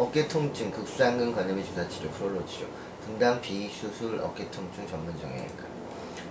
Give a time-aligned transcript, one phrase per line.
[0.00, 2.66] 어깨 통증, 극상근 관절염 주사 치료, 프롤로 치료,
[3.04, 5.64] 분당 비수술 어깨 통증 전문 정형외과.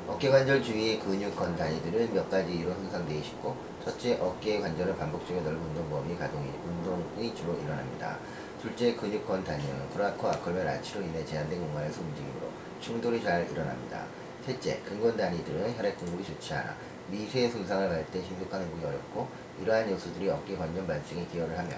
[0.07, 3.55] 어깨 관절 주위의 근육건 단위들은 몇 가지로 손상되어 있고
[3.85, 8.17] 첫째, 어깨 관절은 반복적인 넓은 운동 범위 가동이 운동의 주로 일어납니다.
[8.59, 12.49] 둘째, 근육건 단위는 브라코 아컬면 아치로 인해 제한된 공간에서 움직임으로
[12.81, 14.03] 충돌이 잘 일어납니다.
[14.47, 16.75] 셋째, 근건 단위들은 혈액 공급이 좋지 않아
[17.11, 19.27] 미세 손상을 받을 때 신속한 회복이 어렵고
[19.61, 21.69] 이러한 요소들이 어깨 관절 발생에 기여를 하며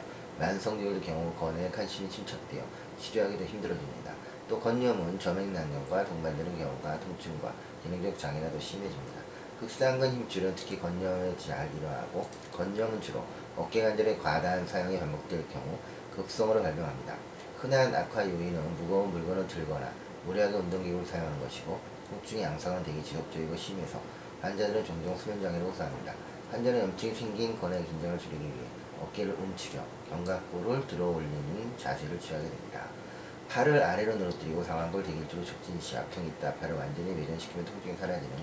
[0.41, 2.63] 만성적일 경우 건에 칼슘이 침착되어
[2.99, 4.11] 치료하기도 힘들어집니다.
[4.49, 9.21] 또 건염은 점액낭염과 동반되는 경우가 통증과 기능적 장애나 더 심해집니다.
[9.59, 13.23] 극상근 힘줄은 특히 건염에 잘 일어나고 건염은 주로
[13.55, 15.77] 어깨 관절의 과다한 사용이 반복될 경우
[16.15, 17.15] 극성으로 발병합니다.
[17.59, 19.91] 흔한 악화 요인은 무거운 물건을 들거나
[20.25, 24.01] 무리하게 운동기구를 사용하는 것이고 통증의 양상은 대기 지속적이고 심해서
[24.41, 26.30] 환자들은 종종 수면 장애를 호소합니다.
[26.51, 28.65] 환자는 염증이 생긴 건의 긴장을 줄이기 위해
[29.01, 32.87] 어깨를 움츠려 견갑골을 들어 올리는 자세를 취하게 됩니다.
[33.47, 38.35] 팔을 아래로 늘어뜨리고 상완골 대기줄을 촉진 시 압통이 있다 팔을 완전히 매전시키면 통증이 사라지는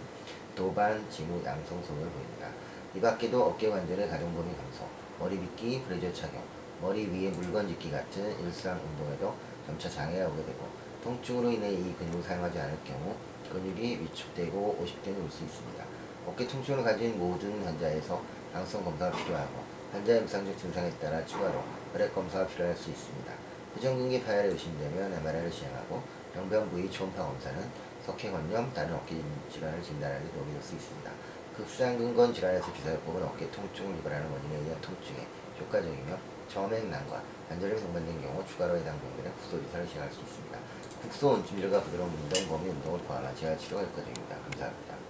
[0.57, 2.49] 도반, 지무, 양성 소을 보입니다.
[2.95, 4.87] 이 밖에도 어깨 관절의 가동 범위 감소,
[5.19, 6.43] 머리 빗기, 브레저 착용,
[6.81, 9.35] 머리 위에 물건 짚기 같은 일상 운동에도
[9.67, 10.67] 점차 장애가 오게 되고
[11.05, 13.15] 통증으로 인해 이 근육을 사용하지 않을 경우
[13.53, 15.85] 근육이 위축되고 오십대는 올 수 있습니다.
[16.29, 18.21] 어깨 통증을 가진 모든 환자에서
[18.53, 23.33] 항성 검사가 필요하고 환자의 임상적 증상에 따라 추가로 혈액 검사가 필요할 수 있습니다.
[23.73, 26.03] 부정근개 파열이 의심되면 MRI를 시행하고
[26.35, 27.59] 병변 부위 초음파 검사는
[28.05, 29.17] 석회건염, 다른 어깨
[29.51, 31.11] 질환을 진단하는 데 도움이 될 수 있습니다.
[31.57, 35.27] 극상근건 질환에서 주사요법은 어깨 통증을 유발하는 원인에 의한 통증에
[35.61, 36.17] 효과적이며
[36.49, 40.59] 점액난과 관절이 동반된 경우 추가로 해당 부위들은 국소주사를 시행할 수 있습니다.
[41.03, 44.37] 국소 원찜질과 부드러운 운동, 범위 운동을 포함한 재활치료가 효과적입니다.
[44.37, 44.99] 감사합니다.